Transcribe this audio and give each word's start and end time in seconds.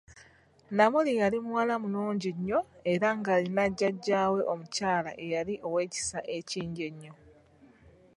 Namuli 0.77 1.11
yali 1.21 1.37
muwala 1.45 1.75
mulungi 1.83 2.29
nnyo 2.35 2.59
era 2.91 3.09
ng'alina 3.17 3.63
jjaja 3.77 4.21
we 4.33 4.41
omukyala 4.51 5.11
eyali 5.25 5.55
ow'ekisa 5.67 6.19
ekingi 6.37 6.81
ennyo. 6.89 7.13